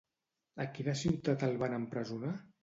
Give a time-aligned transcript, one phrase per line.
[0.65, 2.35] A quina ciutat el van empresonar?